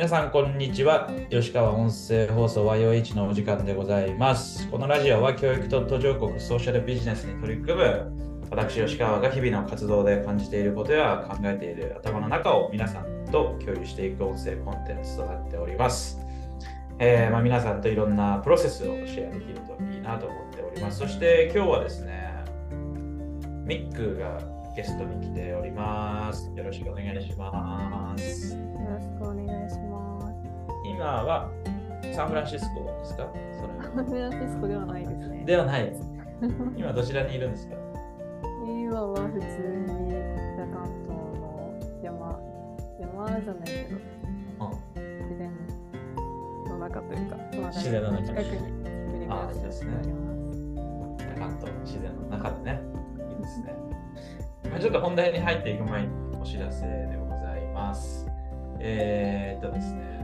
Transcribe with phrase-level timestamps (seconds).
[0.00, 1.10] 皆さん、こんにちは。
[1.28, 4.66] 吉川音声放送 YOH のお時間でございます。
[4.70, 8.10] このラジオは教育と途上国ソーシャルビジネスに取り組む
[8.50, 16.18] 私、吉川が日々の活動で感じていることや考えている頭の中を皆さんと共有していく音声コンテンツとなっております。
[16.98, 21.00] えーまあ、皆さんといろんなプロセスをシェアできるといいなと思っております。
[21.00, 22.42] そして今日はですね、
[23.66, 24.40] ミックが
[24.74, 26.50] ゲストに来ております。
[26.56, 28.54] よろしくお願いします。
[28.54, 28.58] よ
[28.88, 29.39] ろしくお願いします。
[31.00, 31.48] 今は
[32.14, 33.32] サンフランシスコですか？
[33.58, 35.44] それサンフランシスコではないですね。
[35.46, 36.02] ではないです。
[36.76, 37.76] 今どちらにいるんですか？
[38.66, 40.12] 今は普通に
[40.52, 41.72] 北関東の
[42.04, 42.38] 山、
[43.00, 43.96] 山じゃないけど、
[45.24, 45.50] 自然
[46.68, 47.36] の中というか、
[47.68, 50.44] 自然の中近くに一人暮らしております。
[51.38, 52.78] 関東自然の中でね。
[53.16, 53.72] いいですね。
[54.70, 58.26] まあ、ちょっと本題に入っていく前にお知らせでございます。
[58.80, 60.19] えー、っとですね。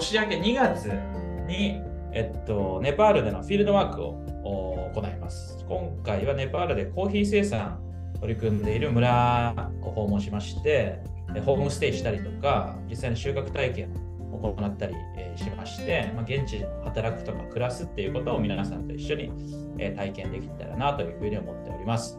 [0.00, 0.86] 年明け2月
[1.46, 5.62] に、えっと、ネパールでのフィールドワークを行います。
[5.68, 7.78] 今回はネパールでコーヒー生産
[8.18, 11.00] 取り組んでいる村を訪問しまして、
[11.34, 13.92] えホームステイしたりとか、実際に収穫体験
[14.38, 14.94] 行ったり、
[15.36, 19.30] しまして、まあ、現地で働くとか暮らすっていうことを皆さんと一緒に、
[19.96, 22.18] 体験できたらなというふうに思っております。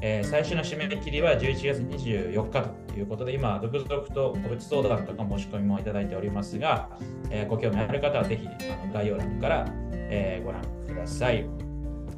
[0.00, 6.90] えー最初の締め切りは11月24日ということで、今、続々と個別相談とか申し込みもいただいておりますが、
[7.30, 11.46] えーご興味ある方はぜひあの概要欄から、えーご覧ください。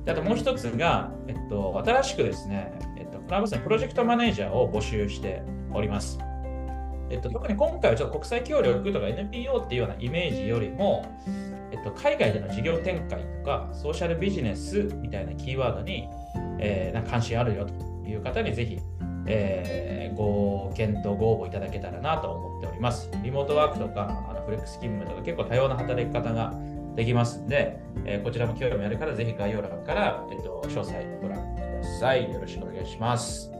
[0.04, 5.42] であともう一つが、えっと、新しくですね、えっと、クラブスのプロジェクトマネージャーを募集して
[5.72, 6.18] おります。
[7.10, 11.04] えっと、特に今回はちょっと国際協力とか NPO っていうようなイメージよりも、
[11.70, 16.08] えっと、海外での事業展開とかソーシャルビジネスみたいなキーワードに、
[16.58, 17.72] えーな関心あるよと
[18.08, 18.78] いう方にぜひ、
[19.26, 23.10] えーご検討、ご応募いただけたらなと思っております。
[23.22, 26.54] リモートワークとかあのフレックス勤務とか結構多様な働き方が
[26.94, 32.32] できますんで、えーこちらも興味ある方はぜひ概要欄から、えっと、詳細をご覧ください。
[32.32, 33.53] よろしくお願いします。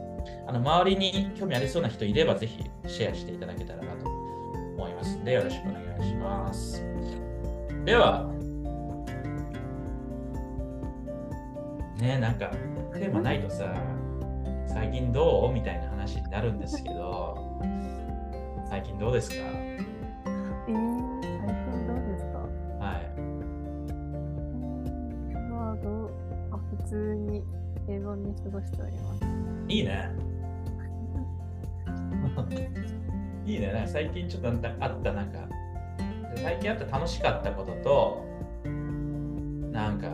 [0.47, 6.83] あの周りに興味ありそうな人いればぜひシェアしていただけたらなと思いますのでよろしくお願いします。
[7.85, 8.31] では、
[11.99, 12.51] ねなんか
[12.93, 13.75] テーマないとさ、
[14.67, 15.53] 最近どう？
[15.53, 17.59] みたいな話になるんですけど、
[18.69, 19.35] 最近どうですか？
[19.37, 22.39] えー、最近どうですか？
[22.79, 23.03] はい。
[25.49, 26.11] まあ、どう？
[26.51, 27.43] あ普通に
[27.85, 29.21] 平凡に過ごしております。
[29.67, 30.09] いいね。
[33.45, 33.83] いいね。
[33.87, 34.51] 最近ちょっとあ
[34.87, 35.39] ったなんか、
[36.35, 38.25] 最近あった楽しかったことと、
[39.71, 40.07] なんか、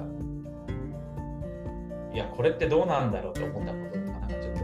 [2.13, 4.61] いや、これってどうなんだろうと思ったこととか、なんかちょっと、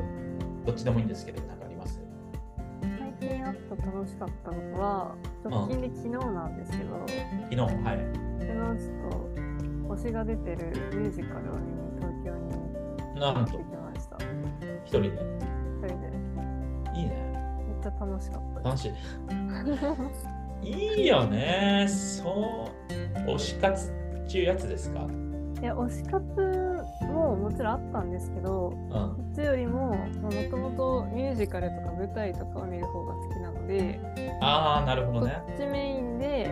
[0.66, 2.02] どっちでもいいんですけど、なんかあります？
[3.20, 7.72] 最近あった楽しかったことは、直近で昨日なんですけど、昨日、はい。
[8.40, 13.77] 昨日ちょっと星が出てるミュージカルを見に東京になんと。
[14.88, 15.08] 一人で。
[15.10, 17.12] 一人でいいね。
[17.68, 18.94] めっちゃ楽しかった楽しい。
[20.98, 21.86] いいよね。
[21.88, 22.68] そ
[23.26, 23.92] う、推し活
[24.26, 25.08] っていうやつですか？
[25.62, 26.24] いや推し活
[27.12, 28.92] ももちろんあったんですけどうん。
[28.92, 34.00] そっちよりももともとミュージカルとか舞台とかを見る方が好きなので
[34.42, 35.42] ああ、なるほどそっね。
[35.58, 36.52] ちメインで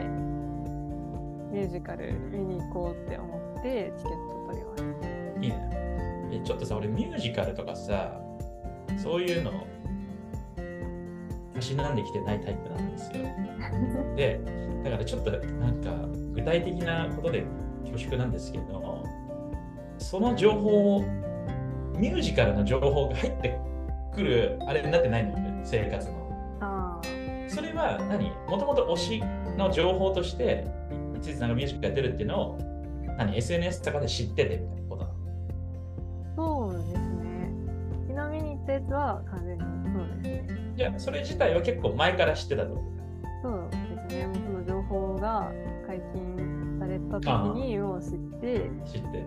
[1.51, 5.69] ミュージカル見に行こうって思ってチケット取りましたいいね。
[6.31, 8.19] え、ちょっとさ、俺ミュージカルとかさ、
[8.97, 9.65] そういうの、
[11.53, 13.25] たしなんできてないタイプなんですよ。
[14.15, 14.39] で、
[14.83, 15.91] だからちょっとなんか
[16.33, 17.45] 具体的なことで
[17.81, 19.03] 恐縮なんですけど、
[19.97, 21.01] その情報を、
[21.97, 23.57] ミュージカルの情報が入って
[24.13, 26.15] くる、あれになってないのよ、生活の。
[26.61, 27.01] あ
[27.47, 28.31] それは何？
[28.49, 29.23] もともと推し
[29.57, 30.65] の情報として、
[31.17, 32.57] いついつなんかミュージカルやってるっていうのを、
[33.17, 34.84] 何 ?SNS とかで知っててみたいな
[39.05, 42.83] は完全にそうですねじゃあ、それ自体は結構前から知ってたってこ
[43.41, 43.77] そうで
[44.09, 45.51] すねもうその情報が
[45.87, 47.27] 解禁された時
[47.59, 48.11] にもう知っ
[48.41, 49.21] てと知って。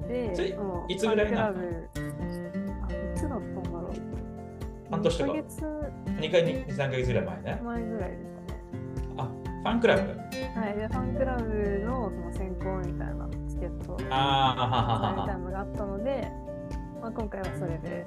[0.48, 1.58] で、もういつぐらいなの？
[1.58, 1.62] あ、い
[3.14, 3.92] つだったんだろう。
[4.90, 5.64] 半年とか？1ヶ月
[6.06, 7.60] ？2回に2、3ヶ月ぐらい前ね。
[7.64, 8.60] 前ぐらいですかね。
[9.16, 10.00] あ、ファンクラブ？
[10.00, 11.44] はい、で、ファンクラブ
[11.86, 15.24] のその選考みたいなチケットみたいは。
[15.26, 16.30] なのがあったので、
[17.00, 18.06] まあ、今回はそれで。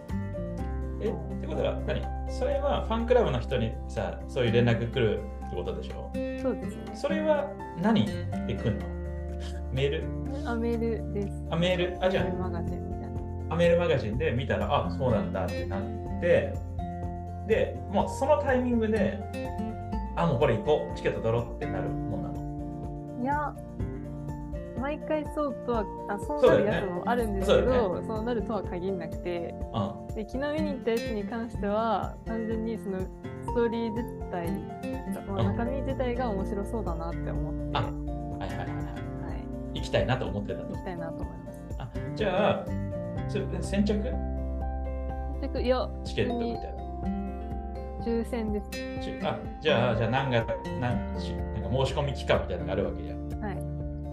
[1.02, 2.02] え、ってことは何？
[2.30, 6.12] それはファンクラブの人にさ、そういう連絡来るってことでしょ？
[6.42, 6.84] そうですね。
[6.94, 7.50] それは
[7.82, 8.88] 何で来るの？
[9.74, 10.04] メール？
[10.46, 11.44] あ、メールです。
[11.50, 11.98] あ、メール？
[12.06, 13.22] あ、じゃメールマガジンみたいな。
[13.50, 15.82] あ、メールマガジンで見たら、あ、そうなんだってなっ
[16.22, 16.54] て、
[17.48, 19.20] で、もうそのタイミングで、
[20.16, 23.24] あ、もうこれ行こう、チケット取ろうってなるもんなの？
[23.24, 23.54] いや、
[24.82, 33.06] 毎回そうとは、あそうなるやつもあるんですけど、そう,、ね、そうなるとは限らなくて、うん、で昨日見に行ったやつに関しては、単純にそのス
[33.56, 34.50] トーリー自体、
[35.28, 38.74] まあ、中身自体が面白そうだなって思って、はいはいはいは
[39.74, 39.78] い。
[39.78, 40.68] 行きたいなと思ってたと。
[40.68, 41.62] 行きたいなと思います。
[41.80, 42.66] あじゃあ、
[43.62, 43.94] 先着？
[45.42, 46.82] 先着いや、チケットみたいな。
[48.02, 48.68] 抽選です。
[49.24, 50.46] あじゃあ、じゃあ何が
[50.80, 53.30] 何なんか申し込み期間みたいなのがあるわけじゃん。
[53.40, 53.61] はい。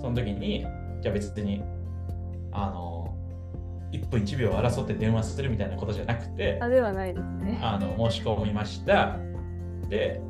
[0.00, 0.67] その時に、
[1.00, 1.62] じゃあ別に、
[2.53, 3.15] あの、
[3.93, 7.59] 1分1秒争って電話するみたいなことじゃなくて、あではないですね。
[7.62, 9.17] あの申し込みました。
[9.89, 10.21] で、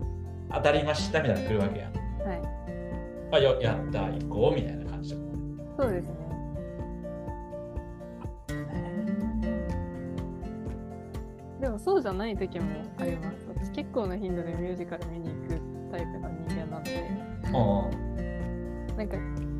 [0.52, 1.92] 当たりましたみたいなの来るわけやん。
[1.92, 2.40] はい。
[3.32, 5.14] あよやった、行こうみたいな感じ
[5.76, 6.14] そうですね。
[11.60, 12.66] でもそうじゃない時も
[12.98, 13.46] あります。
[13.48, 15.60] 私結構な頻度でミュージカル見に行く
[15.90, 17.08] タイプの人間なので。
[18.96, 19.16] なんか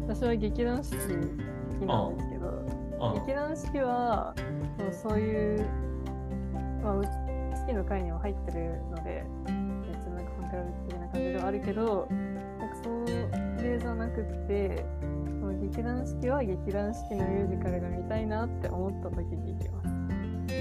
[0.09, 4.35] 私は劇団四季好きなんですけど、劇団四季は
[4.79, 5.67] もうそういう、
[6.83, 6.95] まあ、
[7.55, 12.09] 四季の会には入ってるので、めっちゃなんかファンクラブ的な感じではあるけど、
[12.59, 14.87] なんかそれじゃなくて、
[15.41, 19.89] その劇団四季は劇団四季のミュージカルが見たいなって思った時に行きます。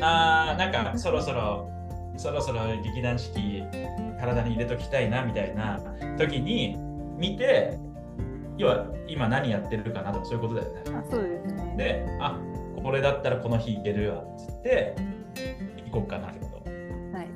[0.01, 1.69] あー、なんかそろそろ、
[2.17, 3.63] そろそろ劇団四季
[4.19, 5.79] 体に入れときたいなみたいな
[6.17, 6.75] 時に
[7.17, 7.79] 見て、
[8.57, 10.81] 要は今何やってるかなとかそういうことだよね。
[10.87, 11.75] あそうですね。
[11.77, 12.39] で、あ
[12.81, 14.95] これだったらこの日行けるわっつって
[15.85, 16.69] 行こうかなってこと。
[16.69, 17.27] はい。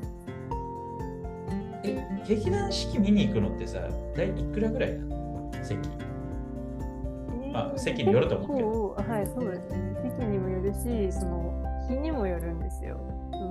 [1.83, 3.79] え、劇団四季見に行くのってさ、
[4.15, 5.51] 大体いくらぐらいなの？
[5.63, 5.77] 席。
[5.77, 8.95] えー、まあ、席によると思うけど。
[9.13, 10.13] はい、そうですね。
[10.17, 11.53] 席にもよるし、その
[11.87, 12.99] 日にもよるんですよ。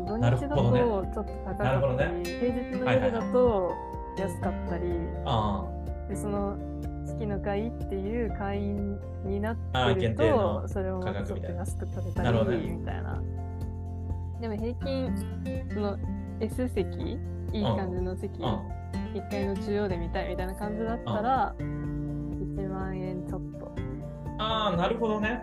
[0.06, 3.74] 土日だとちょっと高かったり、ね、平日の夜だと
[4.18, 5.68] 安かったり、はいは
[6.06, 6.56] い、でその
[7.14, 9.56] 月の会っていう会員になっ
[9.96, 13.22] てると、それをちょっと安く食べたりみたいな。
[14.40, 15.14] でも平均、
[15.72, 15.98] その
[16.40, 17.18] S 席、
[17.52, 18.44] いい感じの席、うん、
[19.14, 23.72] 1階の中央で見たいみたいな感じだったら、1万円ちょっと。
[24.38, 25.42] ああ、なるほどね。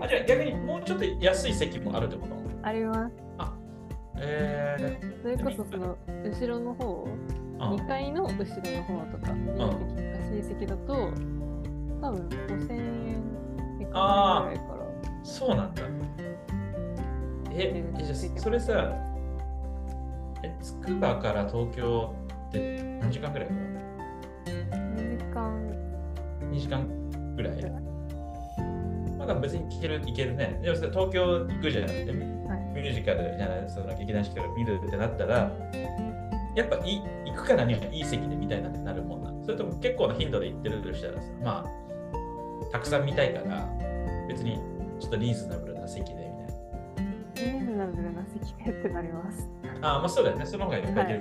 [0.00, 2.34] あじゃあ逆にもうちょっと安い席もあるってこと？
[2.62, 3.14] あります。
[3.38, 3.54] あ
[4.16, 7.06] えー、それこそその後ろの方、
[7.58, 10.03] 2階の後ろの方とか、い
[10.42, 10.92] 席席だと、
[12.00, 13.22] 多分5000円
[13.80, 14.84] いかないぐらいから。
[15.22, 15.82] そうなんだ。
[17.52, 18.94] え、えじゃそれさ、
[20.42, 22.14] え、つくばから東京
[22.48, 23.60] って何時間ぐらいかな
[24.96, 25.74] ?2 時間。
[26.50, 27.84] 2時間ぐらい
[29.18, 30.60] まだ別に聞ける、いけるね。
[30.62, 32.16] でも東京行くじゃなくて、はい、
[32.74, 35.50] ミュージカルじゃない、その劇団四季から見るってなったら、
[36.54, 39.33] やっぱい行くからにはいい席で見たいなってなるもんな。
[39.44, 43.68] それとも結構な頻度で行ってるとしたらさ、まあ、たくさん見たいから、
[44.26, 44.58] 別に
[44.98, 46.34] ちょっとリーズナブルな席でみたいな。
[47.34, 49.48] リーズナブルな席でってなります。
[49.82, 50.46] ああ、まあそうだよね。
[50.46, 51.20] その方がいっぱい出る。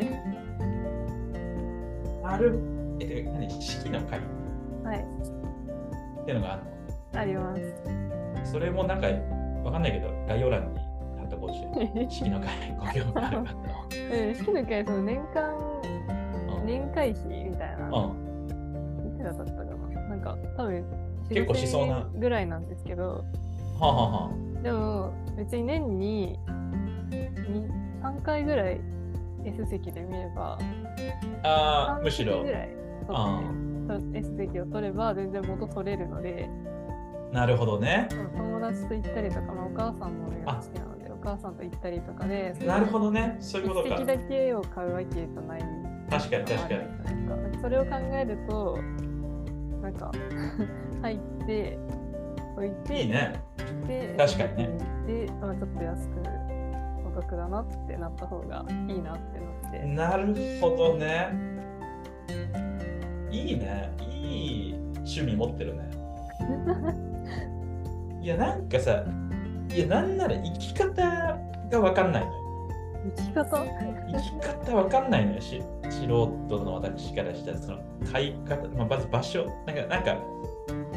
[2.24, 2.60] はい、ある、
[3.02, 3.50] え、何？
[3.62, 4.20] 式の会？
[4.84, 5.06] はい。
[6.22, 6.70] っていうのがあるの？
[7.20, 7.56] ありま
[8.46, 8.52] す。
[8.52, 9.08] それもなんか、
[9.64, 11.60] わかんないけど、概要欄に貼っとこうし、
[12.22, 12.48] 式の会、
[12.80, 13.88] ご興味ある方は。
[13.92, 15.54] うん、式の会、その年間、
[16.66, 17.53] 年会費み
[18.00, 19.16] うん。
[19.16, 19.74] いくらだったかな
[20.10, 20.86] なんか、多分、
[21.30, 22.08] 結構しそうな。
[22.16, 23.24] ぐらいなんですけど。
[23.80, 26.40] はあ、ははあ、でも、別に年に
[28.02, 28.82] 3回ぐらい
[29.46, 30.58] S 席で見れば、
[31.44, 32.44] ああ、むしろ。
[32.44, 32.70] ぐらい
[33.08, 36.50] 取って、S 席を取れば全然元取れるので、
[37.34, 38.08] なるほどね。
[38.38, 43.38] 友達と行ったりとか、まあ、お母さんも好きなので、お母さんと行ったりとかで、なるほどね。
[43.40, 43.98] そういうことか。
[43.98, 45.62] 的だけを買うわけじゃない。
[46.12, 47.53] 確かに確かに。
[47.64, 48.78] それを考えると、
[49.82, 50.12] なんか
[51.02, 51.80] 入って
[52.58, 53.42] 置いて、いいね。
[53.88, 54.70] で、確かにね。
[55.08, 56.16] で、まあ、ちょっと安く
[57.08, 59.80] お得だなってなった方がいいなってなって。
[59.86, 61.30] なるほどね。
[63.32, 63.90] いいね。
[64.12, 65.90] いい趣味持ってるね。
[68.22, 69.06] いや、なんかさ、
[69.74, 71.40] いや、なんなら生き方
[71.72, 72.43] がわかんないのよ。
[73.16, 73.66] 生き方？
[74.12, 74.32] 生き
[74.66, 77.80] 方わかんないのよし、素人の私からしたら、その
[78.12, 80.18] 買い方、まあ、まず場所、なんか、なんか、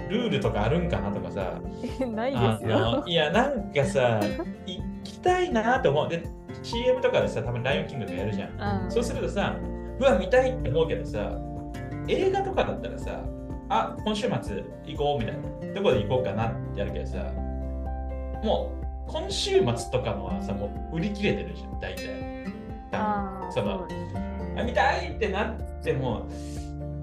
[0.08, 1.60] ルールとかあるんかなとかさ。
[2.06, 3.04] ないですよ。
[3.06, 4.20] いや、なんかさ、
[4.66, 6.08] 行きたいなと思う。
[6.08, 6.22] で、
[6.62, 8.46] CM とかでさ、多分ライオンキングとかやるじゃ
[8.86, 8.90] ん。
[8.90, 9.56] そうするとさ、
[9.98, 11.38] うわ、見たいって思うけどさ、
[12.08, 13.24] 映画とかだったらさ、
[13.68, 17.32] あ今週末行こうみたいなどこで行こうかなってやるけどさ
[18.42, 22.46] もう今週末とかのはさもう売り切れてるじゃん大体。
[22.92, 23.86] あその
[24.56, 26.26] あ見たいってなっても、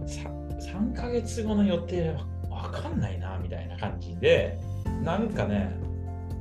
[0.08, 2.26] 3ヶ月後の予定は
[2.72, 4.60] 分かんないなみたいな感じで、
[5.04, 5.76] なんかね、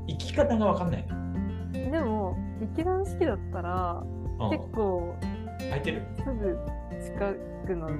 [0.09, 1.07] 生き方が分かんない。
[1.07, 1.91] な。
[1.91, 4.03] でも、劇団四季だったら、
[4.51, 5.15] 結構、
[5.59, 6.03] 空いてる？
[6.17, 6.59] すぐ
[7.03, 7.35] 近
[7.67, 7.91] くの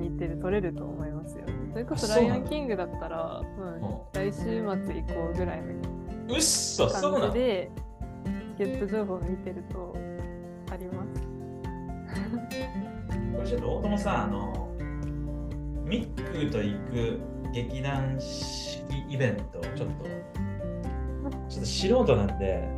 [0.00, 1.44] 日程で取れると思いますよ。
[1.72, 3.80] それこそライオンキングだったら、うん、
[4.12, 5.72] 来週末行こうぐらいの
[6.28, 7.70] うっそ感じで、
[8.58, 9.94] チケット情報を見てると
[10.70, 11.22] あります。
[13.36, 14.68] これちょっと大友さん、あの、
[15.84, 17.20] ミックと行く
[17.52, 22.68] 劇団式イベント、ちょっと、ちょっと素人なんで、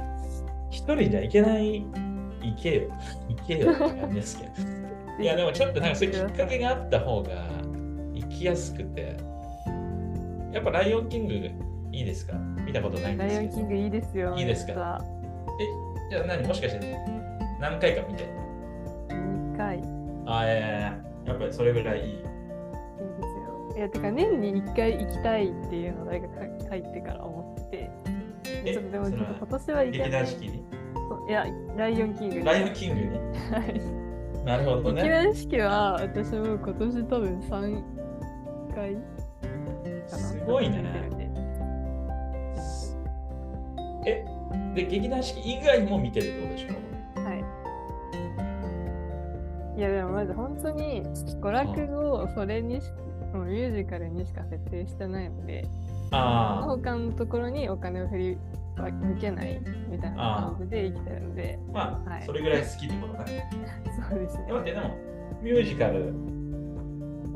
[0.71, 1.87] 一人じゃ行けない、
[2.43, 2.91] 行けよ、
[3.29, 4.53] 行けよって感じですけど。
[5.23, 7.31] いや、でもちょっとなんかそういうきっかけがあった方が
[8.13, 9.17] 行きやすくて、
[10.53, 11.35] やっぱライオンキング
[11.93, 12.35] いいですか？
[12.35, 13.41] 見たことないんですけど。
[13.41, 14.35] ライオンキングいいですよ。
[14.37, 15.05] いいですか？
[15.61, 16.97] え、じゃあ何もしかして
[17.61, 18.25] 何回か見て
[19.09, 19.83] ?2 回。
[20.27, 22.07] あ、えー、やっぱりそれぐらいいい。
[22.07, 23.75] いいですよ。
[23.77, 26.31] いや、てか年に1回行きたいっていうのを大学
[26.69, 27.91] 入ってから思って、
[28.73, 30.27] ちょっとでもちょっと今年は行けない。
[31.29, 32.45] いや、ライオンキングに。
[32.45, 33.09] ライオンキングに？
[33.11, 33.19] は
[33.65, 34.45] い。
[34.45, 35.03] なるほどね。
[35.03, 37.83] 劇団四季は私も今年多分3
[38.75, 39.01] 回か
[40.13, 40.19] な。
[40.19, 40.85] すごいね。
[44.07, 44.25] え、
[44.75, 46.69] で、劇団四季以外も見てるってことでしょ？
[47.23, 47.45] はい。
[49.79, 52.85] いや、でもまず本当に娯楽をそれにし、
[53.35, 55.67] もうミュージカルにしか設定してないので、
[56.13, 58.39] あ他のところにお金を振り
[58.79, 59.61] 向けない
[59.91, 63.51] みたいな感じで生きてるので、まあ、はい、それぐらい好きってことね。
[64.09, 64.45] そうですね。
[64.51, 64.91] 待って、でも、
[65.43, 66.15] ミュージカル、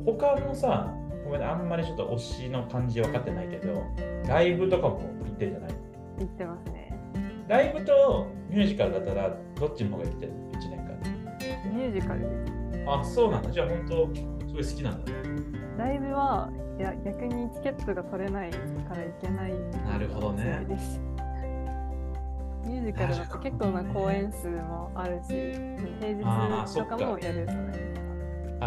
[0.05, 3.83] 他のさ、ごめんあんまりちょっと推しの感じ分かってないけど、
[4.29, 5.71] ライブとかも行ってるじゃない？
[6.21, 6.93] 行ってますね。
[7.49, 10.91] ライブとミュージカルだったらどっちの方がいいってる ?1 年間
[11.73, 12.85] ミュージカルです。
[12.87, 13.50] あ、そうなんだ。
[13.50, 14.15] じゃあ本当、
[14.47, 15.19] すごい好きなんだね。
[15.79, 18.59] ライブはいや逆にチケットが取れないか
[18.95, 19.53] ら行けない
[19.87, 20.67] なるほどね。
[22.65, 25.29] ミュージカルだと結構な公演数もあるし、
[26.00, 26.12] 平
[26.65, 27.95] 日とかもやるじゃないで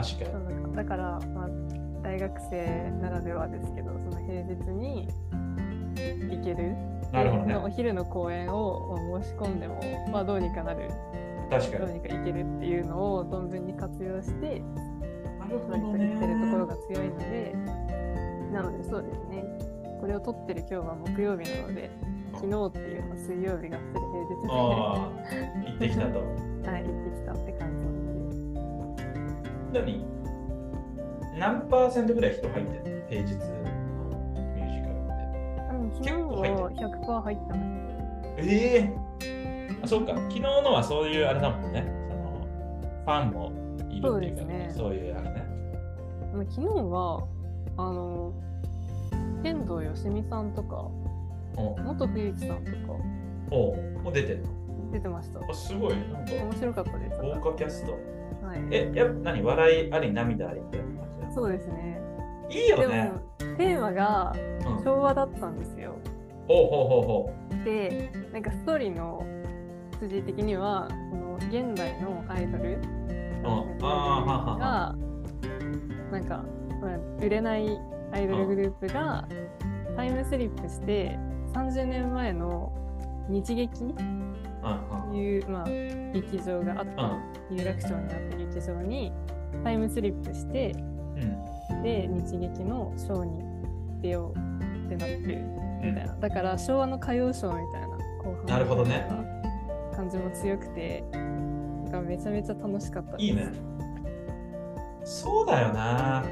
[0.02, 0.26] すか。
[0.26, 0.76] 確かに。
[0.76, 1.50] だから、まあ、
[2.02, 5.08] 大学生ならではですけど、その平日に
[5.96, 6.76] 行ける
[7.14, 9.80] なるほどね、お昼の公演を申し込んでも、
[10.12, 10.90] まあ、どうにかなる。
[11.48, 11.86] 確かに。
[11.86, 14.64] どうにかいけるっていうのを存分に活用して
[15.40, 17.56] なるほど、ってるところが強いので
[18.52, 19.44] なのでそうですね。
[20.02, 21.92] これを撮ってる今日は木曜日なので
[22.34, 24.50] 昨日っていうのは水曜日がっつり平日で
[25.70, 26.20] 行ってきたと。
[26.66, 27.92] はい行ってきたって感じな
[28.72, 28.96] の
[29.72, 30.06] で何
[31.38, 33.36] 何パーセントぐらい人入ってる平日
[36.04, 37.60] 昨日は100%入ってます。
[38.38, 38.92] え
[39.22, 40.14] えー、あ、そうか。
[40.14, 41.86] 昨日のはそういうあれだもんね。
[42.10, 42.48] その
[43.06, 43.52] ファンも
[43.90, 45.46] いるっていうか、ね、そういうあれね。
[46.50, 47.28] 昨日は、
[47.78, 48.34] あの、
[49.44, 50.90] 剣道よしみさんとか、
[51.84, 52.78] 元冬木さんとか、
[53.52, 54.92] おもう出てるの？
[54.92, 55.40] 出てました。
[55.40, 55.96] あすごい。
[55.96, 57.22] なんか面白かったです。
[57.22, 57.92] 豪華キャスト。
[58.46, 59.42] はい、え、や何？
[59.42, 60.88] 笑いあり涙ありって感
[61.30, 62.02] じそうですね。
[62.50, 63.12] いいよね。
[63.58, 64.34] テーマが
[64.84, 65.96] 昭和だったんですよ。
[66.48, 67.64] ほうほうほうほう。
[67.64, 69.26] で、なんかストーリーの
[70.00, 72.80] 筋的には、この現代のアイドル
[74.60, 74.96] が、
[76.12, 76.44] なんか、
[77.22, 77.80] 売れない
[78.12, 79.26] アイドルグループが
[79.96, 81.18] タイムスリップして
[81.54, 82.74] 30年前の
[83.30, 87.34] 日劇という、まあ、劇場があった。
[87.50, 89.14] 有楽町にあった劇場に
[89.64, 90.93] タイムスリップして、うん
[91.84, 93.44] で日劇のショーに
[94.02, 95.42] 出ようってなってる
[95.82, 97.88] みたいな、だから昭和の歌謡ショーみたいな
[98.24, 99.08] 後半なるほどね。
[99.96, 101.04] 感じも強くて
[101.92, 103.52] がめちゃめちゃ楽しかったいいね。
[105.04, 106.24] そうだよな。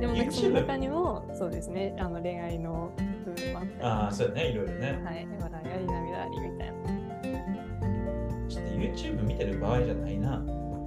[0.00, 1.94] でもなんかその中にもそうですね。
[1.98, 2.90] あの恋愛の
[3.24, 3.82] 部分もあったり。
[3.82, 4.50] ああそうね。
[4.50, 5.00] いろいろね。
[5.04, 5.28] はい。
[5.40, 6.74] 笑いあり涙ありみたいな。
[8.48, 10.42] ちょっと YouTube 見てる場合じゃないな。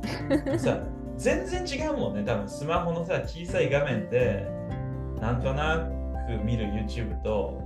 [0.57, 0.79] さ
[1.17, 4.47] 全然違うもんね、多分スマホのさ、小さい画面で、
[5.21, 5.87] なんとな
[6.27, 7.61] く見る YouTube と、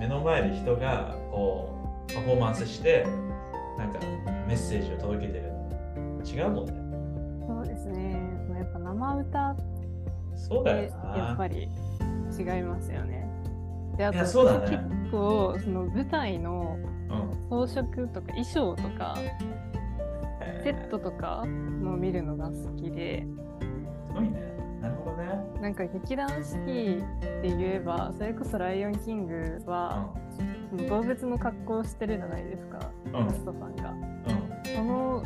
[0.00, 1.74] 目の前で人がこ
[2.08, 3.06] う、パフォーマンスして、
[3.76, 4.00] なんか
[4.46, 5.52] メッセージを届けてる。
[6.24, 6.72] 違うもんね。
[7.46, 8.12] そうですね。
[8.56, 9.56] やっぱ生歌
[10.36, 11.68] そうだよやっぱり
[12.38, 13.28] 違いますよね。
[13.96, 16.76] で、あと、そうだね、結構、その舞台の
[17.50, 19.16] 装飾とか衣装とか、
[20.62, 23.26] セットとかも見るのが好きで。
[24.06, 24.58] すごいね。
[24.80, 25.60] なるほどね。
[25.60, 27.02] なんか劇団四季
[27.42, 30.08] で言えば、それこそライオンキングは、
[30.72, 33.90] うん、動物の格好をしてるじゃないですか、キャストさんが。
[33.90, 35.22] うん、その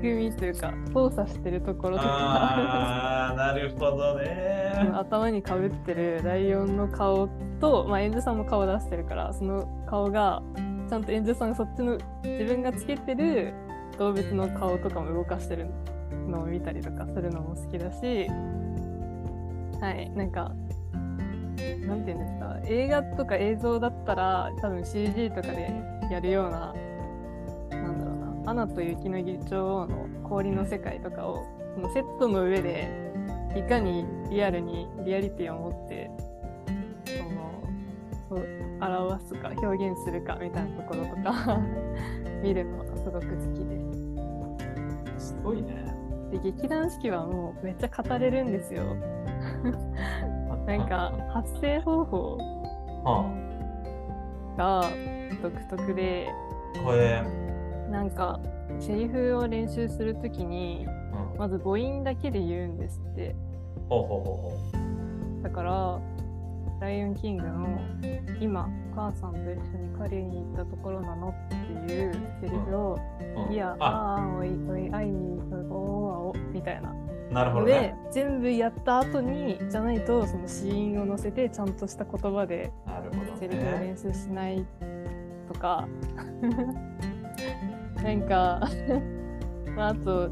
[0.00, 7.28] 組みというか操作してるところとかああなるほどね頭にかぶってるライオンの顔
[7.60, 10.42] と、まあ、演者さんも顔出してるからその顔が
[10.88, 13.52] ちゃんと演者さんがそっちの自分がつけてる
[13.98, 15.66] 動物の顔とかも動かしてる
[16.28, 18.28] のを見たりとかするのも好きだし
[19.80, 20.52] はいなんか
[21.86, 25.72] なんていうんですか映画とか映像だったら多分 CG とかで
[26.10, 26.74] やるような
[27.70, 32.88] なんだろうな「アナと雪の女王」の氷の世界とかをそのセットの上で
[33.56, 36.10] いかにリアルにリアリティを持って
[38.28, 41.58] そのそ表すか表現するかみたいなところとか
[42.42, 43.77] 見るのがすごく好きです。
[45.48, 45.94] すごいね。
[46.30, 48.84] で劇団四季はもうめっちゃ語れるんですよ。
[50.66, 52.36] なんか発声方法
[54.58, 54.84] が
[55.42, 56.28] 独特で、
[57.90, 58.38] なんか
[58.78, 60.86] セリフを練習するときに、
[61.38, 63.34] まず母音だけで言うんですって。
[65.42, 65.98] だから
[66.80, 67.80] ライオンキングの
[68.40, 72.98] 「今お母さんと一緒に狩りに行ったところなの?」っていうセリフを
[73.50, 74.16] 「いやあ。
[74.20, 75.76] あおいおい会いに行くお
[76.30, 76.94] おみたいな。
[77.32, 82.72] なるほど、ね、で全部やった後にじゃないとそのシーンを載せてちゃんとした言葉で
[83.38, 84.64] セリフを練習しない
[85.46, 85.86] とか、
[88.02, 88.60] なんか
[89.76, 90.30] まあ、あと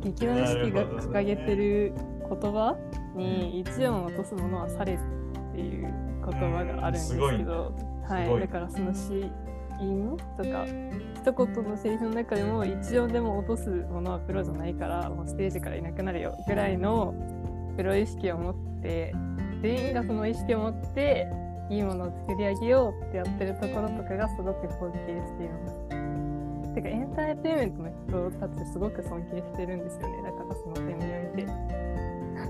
[0.00, 1.92] 劇団四季が掲げてる
[2.28, 2.76] 言葉
[3.16, 4.98] に一音落とすものはされ
[5.54, 5.94] っていう
[6.28, 7.44] 言葉があるんですけど、ね、
[8.08, 10.66] はい、だからそのシーンとか
[11.14, 17.14] 一言のセリフの中でも一音でも落とすものはプロじゃないからもうステージからいなくなるよぐらいの
[17.76, 19.14] プロ意識を持って
[19.62, 21.28] 全員がその意識を持って
[21.70, 26.74] いいものを作り上げようってやってるところとかがすごく尊敬しています。
[26.74, 31.46] てかエンターテインメントの人たちすごく尊敬してるんですよねだからその点において。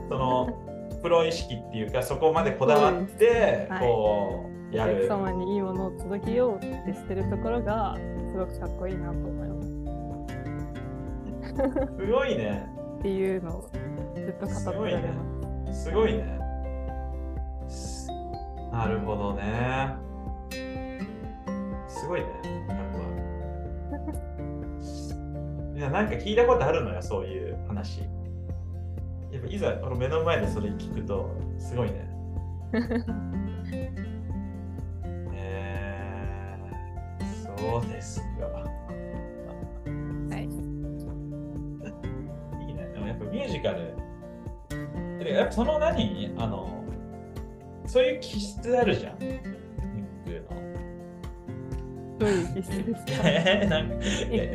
[0.09, 0.74] その
[1.05, 7.99] プロ意識っていうかそこまでこだわってこうやる、お客様にいいものを届けようってしてるところが
[8.33, 9.69] すごくかっこいいなと思います。
[11.99, 12.67] すごいね。
[13.01, 13.71] っていうのを
[14.15, 15.85] ずっと語ってられます。
[15.85, 16.39] すごいね。
[18.73, 19.97] なるほどね。
[21.87, 22.27] すごいね。
[22.67, 22.99] なんか。
[25.77, 28.09] いや、なんか聞いたことあるのよ、そういう話。
[29.35, 32.09] やっぱいざこの目の前でそれ聞くと、すごいね。
[35.35, 37.25] えー、
[37.59, 38.25] そうですか。
[43.33, 43.95] ミュージカル。
[45.29, 46.33] やっぱその何？
[46.39, 46.85] あの、
[47.87, 49.19] そういう気質あるじゃん。
[49.19, 49.27] ど
[52.27, 53.25] ういう気質ですか？
[53.67, 53.97] なんか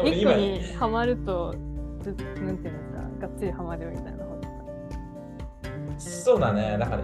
[0.05, 4.28] 一個にハマると、なんていうんですか、がっつりハマるみたいな
[5.99, 6.77] そうだね。
[6.79, 7.03] だから、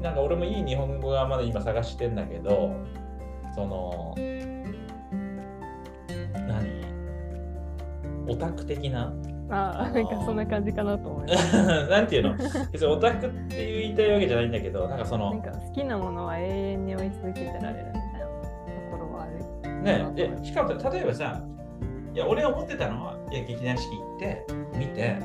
[0.00, 2.74] なんか俺もいい日本語がまだ今探してんだけど、
[3.54, 4.14] その、
[6.48, 6.84] 何？
[8.28, 9.12] オタク的な？
[9.50, 11.56] ああ、なんかそんな感じかなと思います。
[11.88, 12.34] なんていうの？
[12.72, 15.30] 別にオタクって言いたいわけじゃないんだけど、なんかその。
[15.30, 18.32] なんか好きなものは永遠に追い続けてられるみたいなと
[18.90, 19.82] ころはある。
[19.82, 21.42] ねで、しかも例えばさ、
[22.14, 24.46] いや、俺が思ってたのは、いや、劇団四季行って、
[24.78, 25.18] 見て、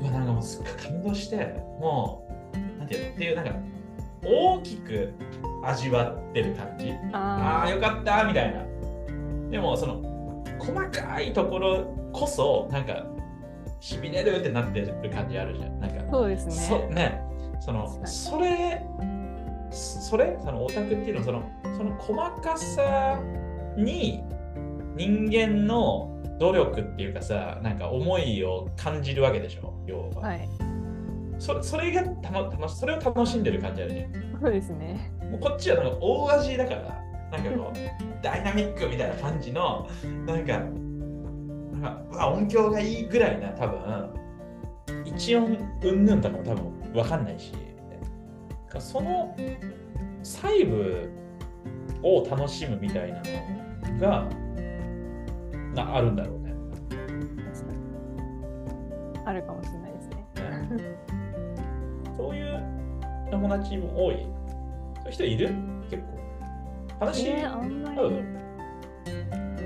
[0.00, 3.52] うわ、なんかもうすっごい感動して、もう、なんていうのっていう、なんか、
[4.24, 5.12] 大きく
[5.64, 6.92] 味わってる感じ。
[7.12, 8.64] ああ、よかったみたいな。
[9.50, 13.06] でも、その、細かいところこそ、なんか、
[13.80, 15.80] しびれるってなってる感じあるじゃん。
[15.80, 16.52] なんかそうですね。
[16.52, 17.22] そね
[17.60, 18.82] そのそれ、
[19.70, 21.42] それ、そのオタクっていうのはその、
[21.76, 23.20] その細かさ
[23.76, 24.24] に
[24.98, 30.22] 人間の努力っていうかさ、なんか思いを感じるわけでしょ、要は。
[30.22, 30.48] はい。
[31.38, 34.10] そそれがたの楽しそれを楽しんでる感じあるね。
[34.42, 35.12] そうですね。
[35.30, 36.80] もうこっちはなんか大味だから、
[37.30, 37.78] なんかこう、
[38.22, 39.86] ダイナミックみたいな感じの、
[40.26, 40.58] なんか、
[41.80, 44.10] なんか音響がいいぐらいな、多分
[45.04, 47.52] 一音うんぬんとかも多分分かんないし、
[48.80, 49.34] その
[50.22, 51.10] 細部
[52.02, 53.22] を楽しむみたいな
[53.92, 54.28] のが
[55.78, 56.54] なあるんだろうね。
[59.24, 60.16] あるかもしれないですね。
[60.76, 60.96] ね
[62.16, 62.62] そういう
[63.30, 64.26] 友達も多い。
[64.96, 65.50] そういう人いる？
[65.90, 66.18] 結構。
[67.00, 68.08] 話、えー、あんまり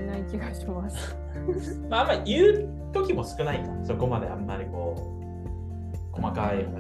[0.03, 1.17] いない気がします。
[1.89, 3.69] まあ、あんまり言う時も少ないか。
[3.85, 4.95] そこまであんまりこ
[6.15, 6.73] う、細かい話を。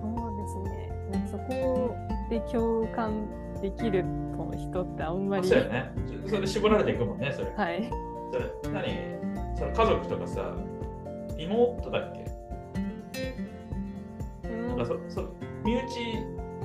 [0.00, 1.26] そうですね。
[1.30, 1.94] そこ
[2.30, 3.26] で共感
[3.60, 4.04] できる
[4.56, 5.48] 人ってあんまり。
[5.48, 5.92] そうやね。
[6.26, 7.52] それで絞られていくもんね、それ。
[7.56, 7.90] はい。
[8.62, 9.56] そそれ何？
[9.56, 10.54] その家族とかさ、
[11.38, 12.24] 妹だっけ？
[14.68, 15.28] なんかそそ
[15.64, 15.84] 身内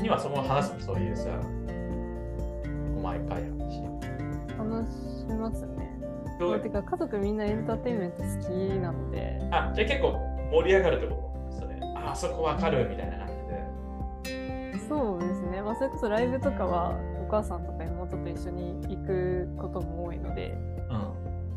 [0.01, 1.29] にはその話すそういうさ、
[2.95, 3.83] 細かい話。
[4.57, 4.89] 話
[5.21, 5.99] しますね。
[6.39, 6.59] どう？
[6.59, 8.49] てか家族みんなエンターテインメント好き
[8.79, 9.39] なので。
[9.51, 10.19] あ、じゃあ結構
[10.51, 11.57] 盛り上がるってこと？
[11.59, 11.79] それ。
[11.95, 13.00] あ、そこわかるみたいな。
[14.91, 15.61] そうですね。
[15.61, 20.57] まあそれこそライブとかはお母さんとか妹と一緒に行くことも多いので。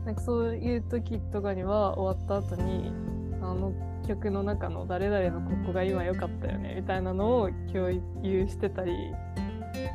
[0.05, 2.93] なんかそういう時とかには終わった後に
[3.41, 3.73] あの
[4.07, 7.91] 曲の中の誰々のここが今良かったよねみたいなのを共
[8.23, 8.93] 有してたり、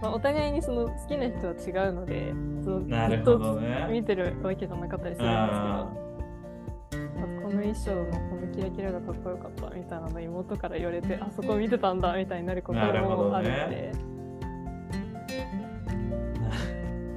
[0.02, 3.60] まあ、お互いにその好きな人は違うのでそのずっと
[3.92, 6.09] 見てるわけじゃなかったりするんですけど、こ
[7.50, 12.86] の衣装のこのキラキラがかっこよかったみたいなの妹から言われてあそこ見てたんだみたいになることも
[13.36, 13.92] あるので。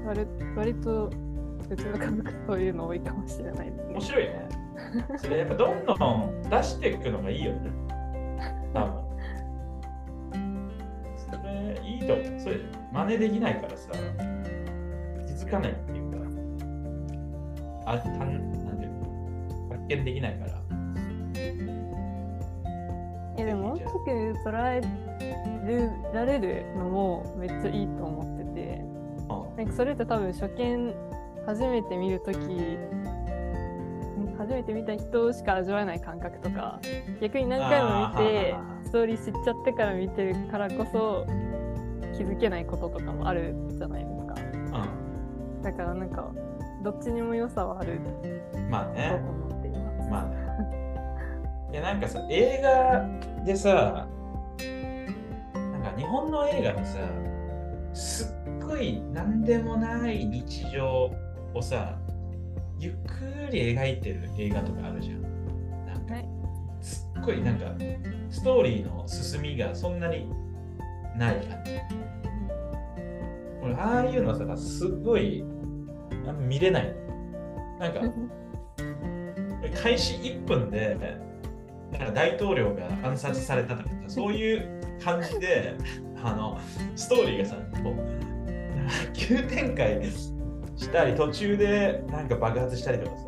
[0.05, 1.07] 割割と
[1.71, 3.93] うちの家族そういうの多いかもしれないですね。
[3.95, 4.49] 面白いね。
[5.17, 7.71] それやっぱどんどん出していくのがいいよね。
[8.75, 8.93] 多分。
[11.17, 12.41] それいいと思う。
[12.41, 12.57] それ
[12.93, 13.91] 真似できないからさ、
[15.27, 16.19] 気づかないっていうか、
[17.87, 18.62] あたん
[19.83, 20.63] 発見できないから。
[23.37, 23.91] えでも大きく
[24.45, 24.81] 捉え
[25.67, 28.85] るられるのもめっちゃいいと思ってて、
[29.57, 30.95] なんかそれって多分初見
[31.47, 32.39] 初めて見るとき
[34.39, 36.81] 初めて見た人しか味わえない感覚とか
[37.21, 41.27] 逆に何回も見てストーリー知っちゃってから見てるからこそ
[42.17, 44.35] 気づけないこととかもあるじゃないですか、
[44.79, 46.31] うん、だからなんか
[46.83, 48.01] どっちにも良さはある。
[48.69, 49.23] まあね
[50.13, 50.37] まあね
[51.73, 54.07] いやなんかさ映画でさ
[55.55, 56.99] なんか日本の映画のさ
[57.95, 61.11] すっごい何でもない日常
[61.55, 61.99] をさ
[62.79, 65.23] ゆっくり描いてる映画とかあるじゃん。
[65.87, 66.15] なんか、
[66.81, 67.67] すっごいなんか
[68.29, 70.29] ストーリーの進みがそんなに
[71.17, 71.71] ない感じ。
[73.63, 75.45] 俺ああいうのさすっごい
[76.41, 76.93] 見れない。
[77.79, 78.01] なんか
[79.83, 80.97] 開始1分で
[81.93, 85.75] なんか大統領が暗殺されたとかそういう感じで
[86.23, 86.59] あの
[86.95, 88.23] ストーリーがさこう
[89.13, 90.01] 急展開
[90.83, 93.23] したり、途中でなんか爆発したりとかさ、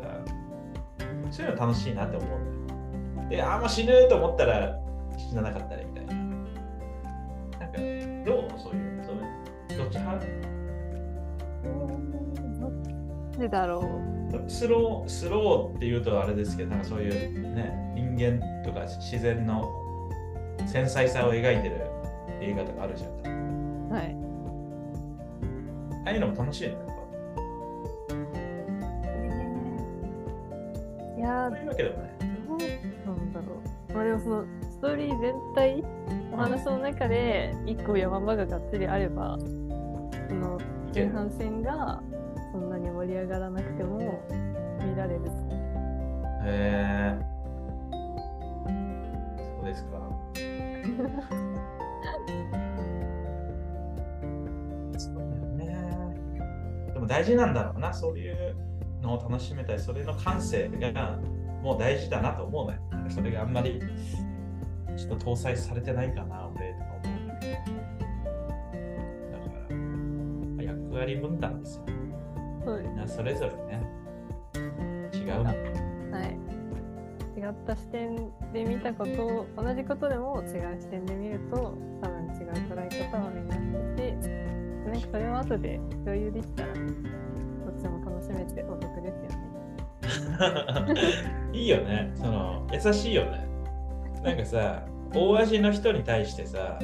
[1.31, 3.43] そういうの楽しいなって思うんだよ。
[3.43, 4.77] で、あ、もう死ぬと思ったら
[5.17, 6.13] 死ななかったりみたいな。
[6.13, 7.79] なんか、
[8.25, 10.25] どうそういう、そういう、どっち派？
[13.39, 14.14] でだろう
[14.47, 20.09] スロー、スローっていうとあれですけど、なんかそういうね、人間とか自然の
[20.67, 21.81] 繊細さを描いてる
[22.41, 23.89] 映画とかあるじゃん。
[23.89, 24.15] はい。
[26.05, 26.85] ああいうのも楽しいね。
[31.25, 32.09] やそういうわけでもない。
[33.05, 33.45] どうなんだろ
[33.89, 33.93] う。
[33.93, 35.83] まあでもそのストーリー全体、
[36.31, 39.37] お話の中で一個山場ががっつりあれば、
[40.29, 40.59] その
[40.93, 42.01] 前半戦が
[43.05, 43.99] 盛り上がらなくても
[44.83, 45.31] 見られると。
[46.43, 47.19] へえ。
[49.37, 50.09] そうですか。
[54.97, 55.77] そうだよね。
[56.93, 58.55] でも大事なんだろうな、そういう
[59.03, 61.19] のを楽しめたり、それの感性が
[61.61, 62.79] もう大事だなと思うね。
[63.09, 63.79] それがあんまり
[64.97, 67.53] ちょっと搭載されてないかな、俺とか思うんだけど。
[69.31, 69.43] だか
[70.57, 71.85] ら、役割分担ですよ。
[72.65, 73.03] そうですね。
[73.07, 73.83] それぞれね、
[75.13, 75.51] 違うな。
[75.51, 76.37] はい。
[77.37, 78.15] 違った視点
[78.53, 81.57] で見たことを、同じことでも違う視点で見ると、
[82.01, 83.61] 多分違う捉え方はみんなし
[83.95, 84.29] てて、
[84.85, 86.79] なんかそれを後で共有できたらつ
[87.89, 90.95] も楽しめてお得ですよね。
[91.53, 92.11] いいよね。
[92.15, 93.45] その優しいよね。
[94.23, 96.79] なんかさ、大味の人に対してさ、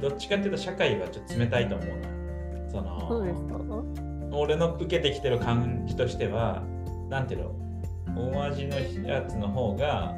[0.00, 2.70] どっちかっていうと社会はちょっと冷たいと思うの。
[2.70, 4.11] そのそうですか？
[4.32, 6.62] 俺の受けてきてる感じとしては、
[7.08, 10.14] なんていうの、大味のやつの方が、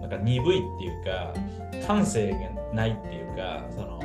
[0.00, 1.34] なんか鈍いっていうか、
[1.86, 2.38] 感性が
[2.72, 3.98] ないっていうか、その、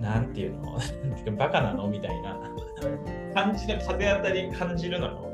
[0.00, 0.78] なんていうの？
[1.36, 1.88] バカなの？
[1.88, 2.38] みたいな。
[3.34, 5.06] 感じで風当たり感じるの？
[5.06, 5.30] よ。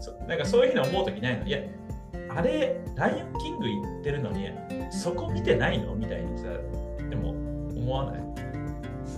[0.00, 1.46] そなんかそういうふうに思うときないの？
[1.46, 1.58] いや、
[2.34, 4.50] あれ、ライオンキング行ってるのに、
[4.90, 5.94] そこ見てないの？
[5.94, 6.44] みたいにさ、
[7.08, 8.22] でも思わない？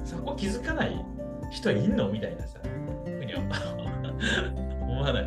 [0.05, 1.05] そこ気づかない？
[1.51, 2.09] 人いんの？
[2.11, 2.59] みたいなさ、
[3.05, 5.25] ふうに思わない？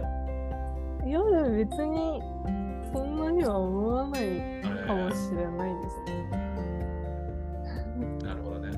[1.08, 2.22] いや、でも別に
[2.94, 6.30] そんなには思わないかもしれないですね。
[8.24, 8.78] なるほどね。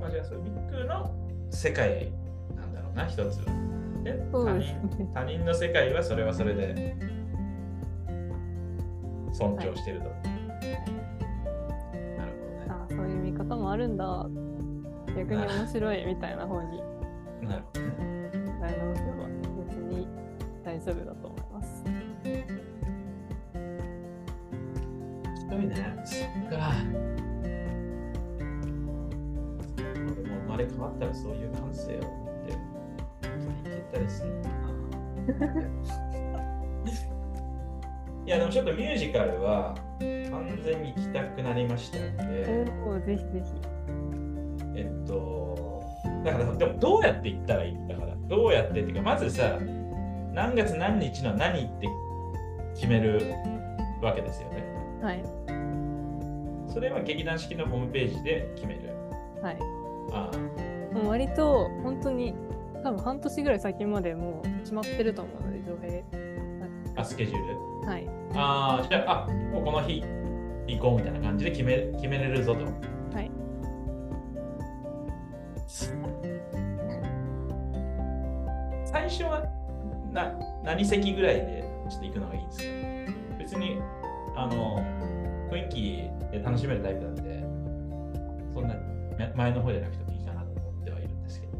[0.00, 1.10] まあ、じゃあ、それビッグの
[1.50, 2.12] 世界
[2.56, 3.52] なんだろもんな、一つは。
[4.02, 6.96] で他人他人の世界はそれはそれで
[9.32, 10.08] 尊重してると。
[10.08, 10.18] はい、
[12.18, 12.66] なるほどね。
[12.68, 14.26] あそういう見方もあるんだ。
[15.16, 16.82] 逆に面白いみたいな方に。
[17.42, 17.88] なるほどね。
[18.60, 19.26] なるほど。
[19.68, 20.08] 別に
[20.64, 21.84] 大丈夫だと思います。
[25.34, 25.74] ひどいね。
[26.04, 26.72] そっか。
[29.76, 32.06] 俺も生まれ変わったらそういう感性を持
[32.42, 32.54] って
[33.22, 35.62] 生きていけたりするのかな。
[38.24, 42.72] いやでもちょっとミュージカルは完全に行きたくなりましたので。
[42.86, 43.52] おぜひぜひ。
[44.74, 45.82] えっと、
[46.24, 49.58] だからでもどうやって行ったらいいんだから、どうやってっていうか、まずさ、
[50.32, 51.88] 何月何日の何って
[52.74, 53.34] 決める
[54.00, 54.64] わけですよね。
[55.02, 55.22] はい。
[56.72, 58.80] それは劇団四季のホームページで決める。
[59.42, 59.58] はい。
[60.12, 60.94] ああ。
[60.94, 62.34] もう割と本当に
[62.82, 66.04] 多分半年ぐらい先までもう決まってると思うので、上映。
[66.96, 67.38] あ、スケジュー
[67.82, 67.88] ル？
[67.88, 68.06] はい。
[68.34, 70.02] ああ、じゃあ、あもうこの日
[70.66, 72.66] 行こうみたいな感じで決め決めれるぞと。
[80.72, 82.64] 何席ぐらいでちょっと行くのがいいですか？
[83.38, 83.78] 別に
[84.34, 84.78] あの
[85.50, 87.44] 雰囲気で楽しめるタイプなんで
[88.54, 88.74] そんな
[89.36, 91.52] 前の方じゃなくてもいいかなと思ってはいるんですけど。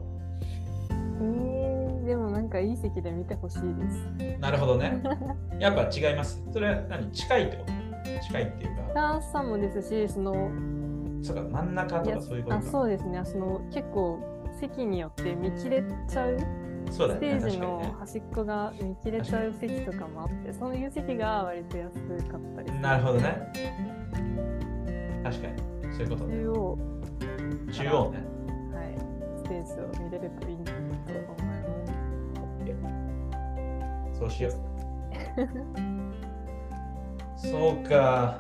[0.91, 4.39] えー、でもなんかいい席で見てほしいです。
[4.41, 5.03] なるほどね。
[5.59, 6.43] やっぱ違います？
[6.51, 7.13] それは何？
[7.13, 7.73] 近いってこと？
[8.27, 8.95] 近いっていうか。
[8.95, 10.51] ダさんもですしその
[11.23, 12.63] そうか真ん中とかそういうことか。
[12.63, 13.21] そうですね。
[13.27, 16.39] その結構席によって見切れちゃう
[16.93, 21.93] そうだね、ステージの端っこが見切れちゃう席とかもあって、そういう席が割と安
[22.29, 22.81] かったりする。
[22.81, 23.53] なるほどね。
[25.25, 25.63] 確かに、
[25.95, 26.35] そういうことね。
[26.37, 26.79] 中央。
[27.73, 28.19] 中央ね。
[28.75, 28.99] はい。
[29.39, 31.13] ステージを見れるといいと思います。
[34.23, 34.53] そうしよう。
[37.37, 38.39] そうか。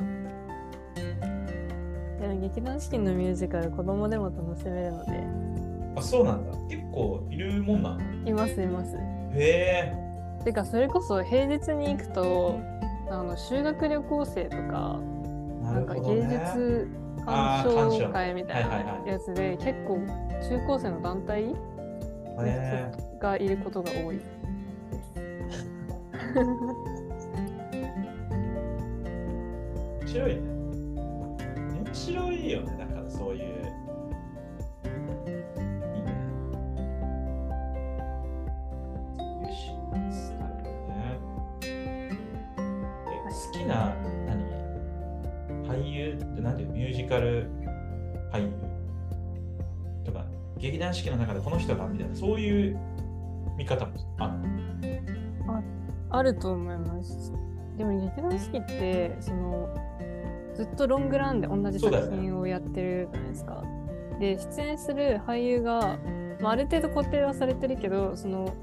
[2.21, 5.52] でも劇団四季のミュージカル、子供でも楽しめるので。
[5.97, 6.57] あ、そうなんだ。
[6.69, 8.97] 結構いるもんなのいますいます。
[8.97, 9.01] へ
[9.35, 10.45] え。
[10.45, 12.59] てかそれこそ平日に行くと
[13.11, 14.99] あの修学旅行生とか
[15.63, 16.89] な、ね,、んか芸術
[17.25, 19.99] 鑑賞会みたいなやつで、結構
[20.43, 21.55] 中高生の団体
[23.21, 24.43] がいることが多いです。
[50.93, 52.79] 劇団四季の中でこの人がみたいなそういう
[53.57, 55.03] 見方もある
[56.11, 57.33] ああると思います
[57.77, 59.75] でも劇団四季ってその
[60.55, 63.63] ずっとロングランで同じ作品をやってるじゃないですか、
[64.21, 65.99] ね、で出演する俳優が、
[66.41, 68.55] まあ、ある程度固定はされてるけどその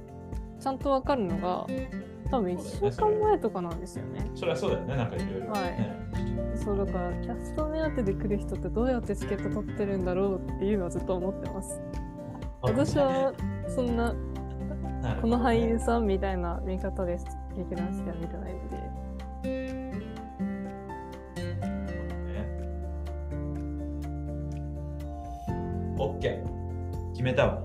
[0.59, 1.65] ちゃんと分かるのが
[2.29, 4.29] 多分1週間前とかなんですよね。
[4.35, 5.49] それはそうだよね、なんかいろいろ。
[5.49, 5.99] はい。
[6.55, 11.81] そうだから、キャスト目当てで来る人ってどうやってチケット取ってるんだろうっていうのはずっと思ってます。
[12.61, 13.33] 私は
[13.67, 14.13] そんな、
[15.21, 17.25] この俳優さんみたいな見方です。
[17.55, 18.77] 劇団四季は見てないので。
[26.01, 27.63] オッケー決めたわ。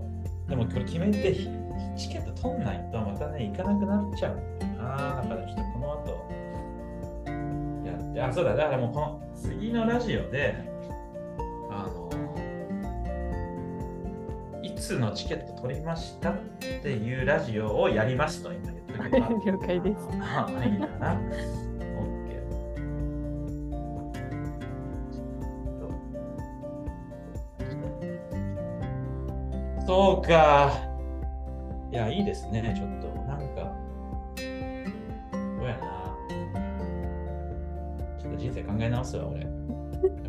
[0.49, 1.35] でもこれ決めて
[1.97, 5.23] チケット取んないとまたね、行かなくなっちゃうんだよな。
[5.23, 6.11] だからちょっとこの後、
[7.87, 10.74] やって、あ、そうだ、だからもうこの次のラジオで、
[14.85, 19.29] つのチケット取りましたっていうラジオをやりますと今言ってくれた。
[19.29, 20.09] 了解です。
[20.21, 21.19] ああ、いいんだな。
[29.87, 30.73] そうか。
[31.91, 33.09] いや、いいですね、ちょっと。
[33.27, 33.75] なんか、
[34.37, 36.15] どうやな。
[38.21, 39.41] ちょっと人生考え直すわ、俺。
[39.41, 39.51] やっ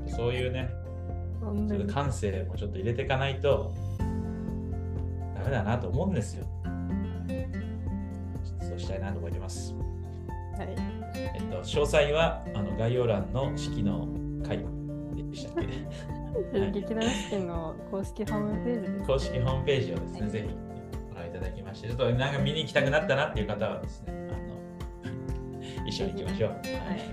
[0.06, 0.70] ぱそういうね、
[1.68, 3.85] ちょっと感性もちょっと入れていかないと、ダ
[5.45, 6.45] メだなと思うんですよ。
[8.62, 9.73] そうしたいなと思います。
[10.58, 10.75] はい。
[11.15, 14.08] えっと、詳細はあの概要欄の式の
[14.45, 16.71] 回でしたっけ？
[16.71, 20.65] 劇団四季の公式ホームページです、ね、公式ホームページをですね、はい、ぜひ
[21.39, 25.08] ただきまして、ちょっとなんか見に行きたくなったなっていう方はですね、あ
[25.77, 26.49] の 一緒に行きましょう。
[26.51, 26.62] はい、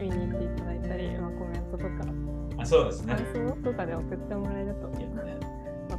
[0.00, 1.90] 見に行っていただいたり、まあ、コメントとか、
[2.58, 3.14] あそうですね。
[3.14, 5.41] 感想とかで送ってもらえると、いやね、ま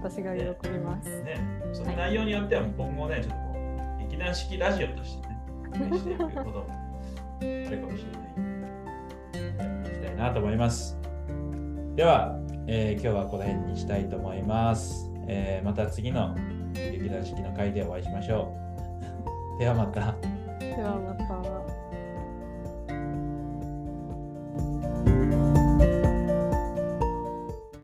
[0.04, 1.24] 私が喜びます。
[1.24, 1.38] ね、
[1.72, 5.28] その内容によっては今後ね、ちょっとこう劇団四季ラジオとして
[5.80, 6.66] ね、していくことも
[7.40, 8.50] あるかもしれな
[9.48, 9.58] い。
[9.58, 10.98] やっていきたいなと思います。
[11.96, 12.38] では、
[12.68, 15.10] えー今日はこの辺にしたいと思います。
[15.28, 16.36] えーまた次の
[16.74, 18.54] 劇団四季の回でお会いしましょ
[19.56, 19.60] う。
[19.64, 20.16] ではまた。
[20.60, 21.53] ではまた。